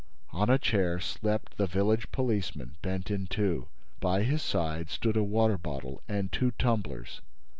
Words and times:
On 0.31 0.49
a 0.49 0.57
chair 0.57 0.99
slept 0.99 1.57
the 1.57 1.67
village 1.67 2.11
policeman, 2.11 2.75
bent 2.81 3.11
in 3.11 3.27
two. 3.27 3.67
By 3.99 4.23
his 4.23 4.41
side 4.41 4.89
stood 4.89 5.15
a 5.15 5.23
water 5.23 5.59
bottle 5.59 6.01
and 6.09 6.31
two 6.31 6.49
tumblers. 6.57 7.21